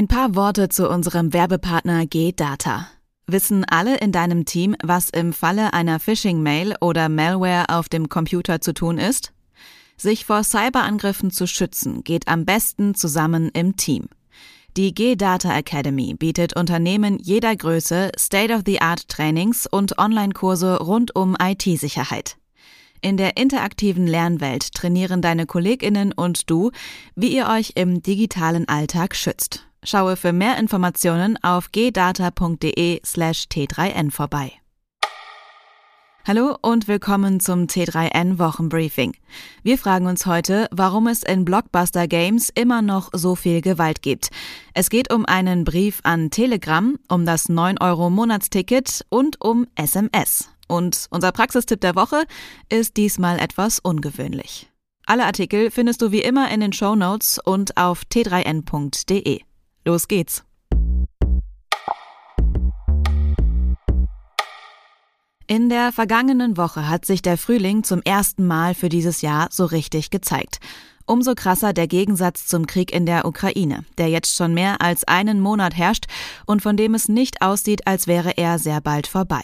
Ein 0.00 0.08
paar 0.08 0.34
Worte 0.34 0.70
zu 0.70 0.88
unserem 0.88 1.34
Werbepartner 1.34 2.06
G-Data. 2.06 2.86
Wissen 3.26 3.66
alle 3.66 3.98
in 3.98 4.12
deinem 4.12 4.46
Team, 4.46 4.74
was 4.82 5.10
im 5.10 5.34
Falle 5.34 5.74
einer 5.74 6.00
Phishing-Mail 6.00 6.76
oder 6.80 7.10
Malware 7.10 7.66
auf 7.68 7.90
dem 7.90 8.08
Computer 8.08 8.62
zu 8.62 8.72
tun 8.72 8.96
ist? 8.96 9.34
Sich 9.98 10.24
vor 10.24 10.42
Cyberangriffen 10.42 11.30
zu 11.30 11.46
schützen, 11.46 12.02
geht 12.02 12.28
am 12.28 12.46
besten 12.46 12.94
zusammen 12.94 13.50
im 13.52 13.76
Team. 13.76 14.06
Die 14.74 14.94
G-Data 14.94 15.54
Academy 15.54 16.14
bietet 16.14 16.56
Unternehmen 16.56 17.18
jeder 17.18 17.54
Größe 17.54 18.10
State-of-the-Art 18.18 19.06
Trainings 19.06 19.66
und 19.70 19.98
Online-Kurse 19.98 20.78
rund 20.78 21.14
um 21.14 21.36
IT-Sicherheit. 21.38 22.39
In 23.02 23.16
der 23.16 23.38
interaktiven 23.38 24.06
Lernwelt 24.06 24.74
trainieren 24.74 25.22
deine 25.22 25.46
Kolleginnen 25.46 26.12
und 26.12 26.50
du, 26.50 26.70
wie 27.14 27.34
ihr 27.34 27.48
euch 27.48 27.72
im 27.76 28.02
digitalen 28.02 28.68
Alltag 28.68 29.16
schützt. 29.16 29.66
Schaue 29.82 30.16
für 30.16 30.32
mehr 30.32 30.58
Informationen 30.58 31.38
auf 31.42 31.72
gdata.de 31.72 33.00
slash 33.04 33.44
t3n 33.50 34.10
vorbei. 34.10 34.52
Hallo 36.26 36.54
und 36.60 36.86
willkommen 36.86 37.40
zum 37.40 37.64
T3N 37.64 38.38
Wochenbriefing. 38.38 39.16
Wir 39.62 39.78
fragen 39.78 40.06
uns 40.06 40.26
heute, 40.26 40.68
warum 40.70 41.06
es 41.06 41.22
in 41.22 41.46
Blockbuster 41.46 42.06
Games 42.06 42.50
immer 42.54 42.82
noch 42.82 43.08
so 43.14 43.34
viel 43.34 43.62
Gewalt 43.62 44.02
gibt. 44.02 44.28
Es 44.74 44.90
geht 44.90 45.10
um 45.10 45.24
einen 45.24 45.64
Brief 45.64 46.00
an 46.02 46.30
Telegram, 46.30 46.98
um 47.08 47.24
das 47.24 47.48
9 47.48 47.78
Euro 47.80 48.10
Monatsticket 48.10 49.06
und 49.08 49.40
um 49.40 49.66
SMS. 49.76 50.50
Und 50.70 51.08
unser 51.10 51.32
Praxistipp 51.32 51.80
der 51.80 51.96
Woche 51.96 52.22
ist 52.68 52.96
diesmal 52.96 53.40
etwas 53.40 53.80
ungewöhnlich. 53.80 54.70
Alle 55.04 55.24
Artikel 55.24 55.72
findest 55.72 56.00
du 56.00 56.12
wie 56.12 56.22
immer 56.22 56.48
in 56.52 56.60
den 56.60 56.72
Show 56.72 56.94
Notes 56.94 57.40
und 57.44 57.76
auf 57.76 58.02
t3n.de. 58.04 59.40
Los 59.84 60.06
geht's! 60.06 60.44
In 65.48 65.68
der 65.68 65.90
vergangenen 65.90 66.56
Woche 66.56 66.88
hat 66.88 67.04
sich 67.04 67.20
der 67.20 67.36
Frühling 67.36 67.82
zum 67.82 68.00
ersten 68.02 68.46
Mal 68.46 68.74
für 68.74 68.88
dieses 68.88 69.22
Jahr 69.22 69.48
so 69.50 69.64
richtig 69.64 70.10
gezeigt. 70.10 70.60
Umso 71.04 71.34
krasser 71.34 71.72
der 71.72 71.88
Gegensatz 71.88 72.46
zum 72.46 72.68
Krieg 72.68 72.92
in 72.92 73.06
der 73.06 73.24
Ukraine, 73.24 73.84
der 73.98 74.06
jetzt 74.06 74.36
schon 74.36 74.54
mehr 74.54 74.80
als 74.80 75.02
einen 75.02 75.40
Monat 75.40 75.76
herrscht 75.76 76.06
und 76.46 76.62
von 76.62 76.76
dem 76.76 76.94
es 76.94 77.08
nicht 77.08 77.42
aussieht, 77.42 77.88
als 77.88 78.06
wäre 78.06 78.36
er 78.36 78.60
sehr 78.60 78.80
bald 78.80 79.08
vorbei. 79.08 79.42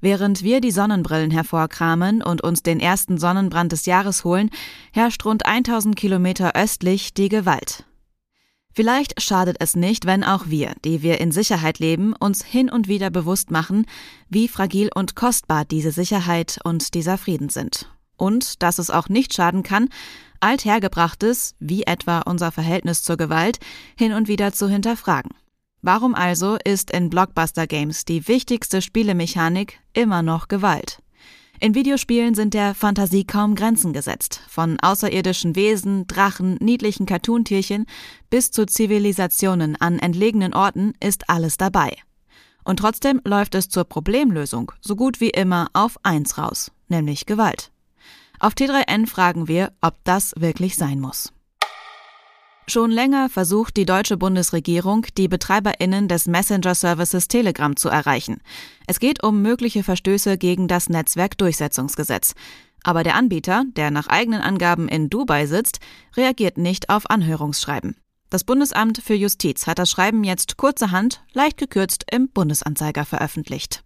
Während 0.00 0.42
wir 0.42 0.60
die 0.60 0.70
Sonnenbrillen 0.70 1.30
hervorkramen 1.30 2.22
und 2.22 2.42
uns 2.42 2.62
den 2.62 2.80
ersten 2.80 3.18
Sonnenbrand 3.18 3.72
des 3.72 3.86
Jahres 3.86 4.24
holen, 4.24 4.50
herrscht 4.92 5.24
rund 5.24 5.44
1000 5.44 5.94
Kilometer 5.94 6.54
östlich 6.54 7.12
die 7.12 7.28
Gewalt. 7.28 7.84
Vielleicht 8.72 9.20
schadet 9.20 9.56
es 9.58 9.74
nicht, 9.74 10.06
wenn 10.06 10.22
auch 10.22 10.46
wir, 10.46 10.74
die 10.84 11.02
wir 11.02 11.20
in 11.20 11.32
Sicherheit 11.32 11.80
leben, 11.80 12.14
uns 12.14 12.44
hin 12.44 12.70
und 12.70 12.88
wieder 12.88 13.10
bewusst 13.10 13.50
machen, 13.50 13.84
wie 14.28 14.48
fragil 14.48 14.90
und 14.94 15.16
kostbar 15.16 15.64
diese 15.64 15.90
Sicherheit 15.90 16.60
und 16.62 16.94
dieser 16.94 17.18
Frieden 17.18 17.48
sind. 17.48 17.90
Und 18.16 18.62
dass 18.62 18.78
es 18.78 18.90
auch 18.90 19.08
nicht 19.08 19.34
schaden 19.34 19.64
kann, 19.64 19.88
althergebrachtes, 20.38 21.56
wie 21.58 21.82
etwa 21.82 22.20
unser 22.20 22.52
Verhältnis 22.52 23.02
zur 23.02 23.16
Gewalt, 23.16 23.58
hin 23.98 24.12
und 24.12 24.28
wieder 24.28 24.52
zu 24.52 24.68
hinterfragen. 24.68 25.32
Warum 25.82 26.14
also 26.14 26.58
ist 26.62 26.90
in 26.90 27.08
Blockbuster 27.08 27.66
Games 27.66 28.04
die 28.04 28.28
wichtigste 28.28 28.82
Spielemechanik 28.82 29.80
immer 29.94 30.20
noch 30.22 30.48
Gewalt? 30.48 31.02
In 31.58 31.74
Videospielen 31.74 32.34
sind 32.34 32.52
der 32.52 32.74
Fantasie 32.74 33.24
kaum 33.24 33.54
Grenzen 33.54 33.92
gesetzt. 33.92 34.40
Von 34.48 34.78
außerirdischen 34.80 35.56
Wesen, 35.56 36.06
Drachen, 36.06 36.56
niedlichen 36.60 37.06
Cartoontierchen 37.06 37.86
bis 38.28 38.50
zu 38.50 38.66
Zivilisationen 38.66 39.76
an 39.76 39.98
entlegenen 39.98 40.54
Orten 40.54 40.92
ist 41.00 41.30
alles 41.30 41.56
dabei. 41.56 41.96
Und 42.64 42.78
trotzdem 42.78 43.20
läuft 43.24 43.54
es 43.54 43.68
zur 43.68 43.84
Problemlösung 43.84 44.72
so 44.82 44.96
gut 44.96 45.20
wie 45.20 45.30
immer 45.30 45.68
auf 45.72 45.96
eins 46.02 46.36
raus, 46.36 46.72
nämlich 46.88 47.24
Gewalt. 47.24 47.72
Auf 48.38 48.52
T3N 48.52 49.06
fragen 49.06 49.48
wir, 49.48 49.72
ob 49.80 49.96
das 50.04 50.32
wirklich 50.36 50.76
sein 50.76 51.00
muss. 51.00 51.32
Schon 52.70 52.92
länger 52.92 53.28
versucht 53.28 53.76
die 53.76 53.84
deutsche 53.84 54.16
Bundesregierung, 54.16 55.04
die 55.18 55.26
Betreiberinnen 55.26 56.06
des 56.06 56.28
Messenger-Services 56.28 57.26
Telegram 57.26 57.74
zu 57.74 57.88
erreichen. 57.88 58.40
Es 58.86 59.00
geht 59.00 59.24
um 59.24 59.42
mögliche 59.42 59.82
Verstöße 59.82 60.38
gegen 60.38 60.68
das 60.68 60.88
Netzwerkdurchsetzungsgesetz. 60.88 62.34
Aber 62.84 63.02
der 63.02 63.16
Anbieter, 63.16 63.64
der 63.74 63.90
nach 63.90 64.06
eigenen 64.06 64.40
Angaben 64.40 64.86
in 64.86 65.10
Dubai 65.10 65.46
sitzt, 65.46 65.80
reagiert 66.16 66.58
nicht 66.58 66.90
auf 66.90 67.10
Anhörungsschreiben. 67.10 67.96
Das 68.28 68.44
Bundesamt 68.44 68.98
für 68.98 69.14
Justiz 69.14 69.66
hat 69.66 69.80
das 69.80 69.90
Schreiben 69.90 70.22
jetzt 70.22 70.56
kurzerhand, 70.56 71.24
leicht 71.32 71.56
gekürzt, 71.56 72.04
im 72.12 72.28
Bundesanzeiger 72.28 73.04
veröffentlicht. 73.04 73.82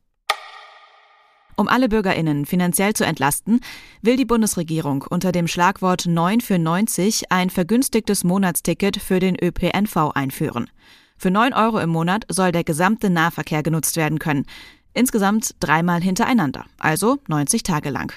Um 1.56 1.68
alle 1.68 1.88
Bürgerinnen 1.88 2.46
finanziell 2.46 2.94
zu 2.94 3.04
entlasten, 3.04 3.60
will 4.02 4.16
die 4.16 4.24
Bundesregierung 4.24 5.04
unter 5.08 5.30
dem 5.30 5.46
Schlagwort 5.46 6.06
9 6.06 6.40
für 6.40 6.58
90 6.58 7.30
ein 7.30 7.50
vergünstigtes 7.50 8.24
Monatsticket 8.24 8.96
für 8.96 9.20
den 9.20 9.36
ÖPNV 9.40 10.10
einführen. 10.14 10.68
Für 11.16 11.30
9 11.30 11.52
Euro 11.52 11.78
im 11.78 11.90
Monat 11.90 12.24
soll 12.28 12.50
der 12.50 12.64
gesamte 12.64 13.08
Nahverkehr 13.08 13.62
genutzt 13.62 13.96
werden 13.96 14.18
können. 14.18 14.46
Insgesamt 14.94 15.54
dreimal 15.60 16.02
hintereinander, 16.02 16.64
also 16.78 17.18
90 17.28 17.62
Tage 17.62 17.90
lang. 17.90 18.12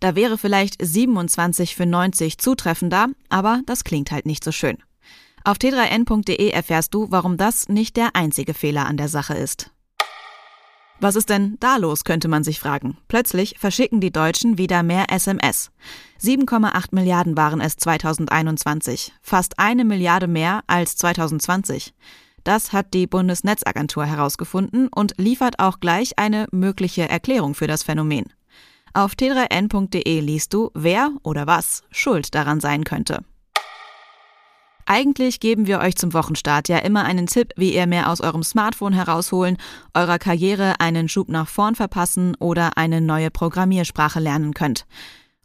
Da 0.00 0.14
wäre 0.14 0.36
vielleicht 0.36 0.76
27 0.84 1.74
für 1.74 1.86
90 1.86 2.38
zutreffender, 2.38 3.08
aber 3.30 3.62
das 3.64 3.84
klingt 3.84 4.10
halt 4.10 4.26
nicht 4.26 4.44
so 4.44 4.52
schön. 4.52 4.76
Auf 5.44 5.56
t3n.de 5.58 6.50
erfährst 6.50 6.92
du, 6.92 7.06
warum 7.10 7.36
das 7.36 7.68
nicht 7.68 7.96
der 7.96 8.14
einzige 8.14 8.52
Fehler 8.52 8.86
an 8.86 8.96
der 8.96 9.08
Sache 9.08 9.34
ist. 9.34 9.70
Was 10.98 11.14
ist 11.14 11.28
denn 11.28 11.56
da 11.60 11.76
los, 11.76 12.04
könnte 12.04 12.26
man 12.26 12.42
sich 12.42 12.58
fragen. 12.58 12.96
Plötzlich 13.06 13.56
verschicken 13.58 14.00
die 14.00 14.10
Deutschen 14.10 14.56
wieder 14.56 14.82
mehr 14.82 15.12
SMS. 15.12 15.70
7,8 16.22 16.86
Milliarden 16.92 17.36
waren 17.36 17.60
es 17.60 17.76
2021, 17.76 19.12
fast 19.20 19.58
eine 19.58 19.84
Milliarde 19.84 20.26
mehr 20.26 20.60
als 20.66 20.96
2020. 20.96 21.92
Das 22.44 22.72
hat 22.72 22.94
die 22.94 23.06
Bundesnetzagentur 23.06 24.06
herausgefunden 24.06 24.88
und 24.88 25.12
liefert 25.18 25.58
auch 25.58 25.80
gleich 25.80 26.18
eine 26.18 26.46
mögliche 26.50 27.08
Erklärung 27.08 27.54
für 27.54 27.66
das 27.66 27.82
Phänomen. 27.82 28.32
Auf 28.94 29.12
t3n.de 29.12 30.20
liest 30.20 30.54
du, 30.54 30.70
wer 30.72 31.10
oder 31.22 31.46
was 31.46 31.82
schuld 31.90 32.34
daran 32.34 32.60
sein 32.60 32.84
könnte. 32.84 33.22
Eigentlich 34.86 35.40
geben 35.40 35.66
wir 35.66 35.80
euch 35.80 35.96
zum 35.96 36.14
Wochenstart 36.14 36.68
ja 36.68 36.78
immer 36.78 37.04
einen 37.04 37.26
Tipp, 37.26 37.52
wie 37.56 37.74
ihr 37.74 37.88
mehr 37.88 38.08
aus 38.08 38.20
eurem 38.20 38.44
Smartphone 38.44 38.92
herausholen, 38.92 39.58
eurer 39.94 40.20
Karriere 40.20 40.78
einen 40.78 41.08
Schub 41.08 41.28
nach 41.28 41.48
vorn 41.48 41.74
verpassen 41.74 42.36
oder 42.36 42.78
eine 42.78 43.00
neue 43.00 43.32
Programmiersprache 43.32 44.20
lernen 44.20 44.54
könnt. 44.54 44.86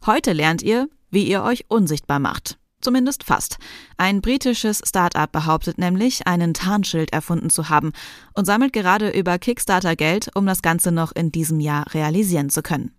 Heute 0.06 0.32
lernt 0.32 0.62
ihr, 0.62 0.88
wie 1.10 1.24
ihr 1.24 1.42
euch 1.42 1.64
unsichtbar 1.68 2.20
macht. 2.20 2.56
Zumindest 2.80 3.24
fast. 3.24 3.58
Ein 3.96 4.20
britisches 4.20 4.80
Start-up 4.84 5.32
behauptet 5.32 5.76
nämlich, 5.76 6.26
einen 6.26 6.54
Tarnschild 6.54 7.12
erfunden 7.12 7.50
zu 7.50 7.68
haben 7.68 7.92
und 8.34 8.44
sammelt 8.44 8.72
gerade 8.72 9.10
über 9.10 9.38
Kickstarter 9.38 9.96
Geld, 9.96 10.30
um 10.34 10.46
das 10.46 10.62
Ganze 10.62 10.92
noch 10.92 11.12
in 11.12 11.32
diesem 11.32 11.58
Jahr 11.58 11.92
realisieren 11.94 12.48
zu 12.48 12.62
können. 12.62 12.92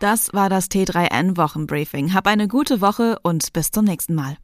Das 0.00 0.32
war 0.32 0.48
das 0.48 0.70
T3N 0.70 1.36
Wochenbriefing. 1.36 2.14
Hab 2.14 2.26
eine 2.26 2.48
gute 2.48 2.80
Woche 2.80 3.18
und 3.22 3.52
bis 3.52 3.70
zum 3.70 3.84
nächsten 3.84 4.14
Mal. 4.14 4.38